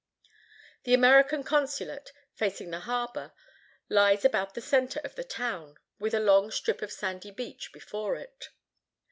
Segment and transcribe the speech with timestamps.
[0.81, 3.33] The American consulate, facing the harbor,
[3.87, 8.15] lies about the center of the town, with a long strip of sandy beach before
[8.15, 8.49] it.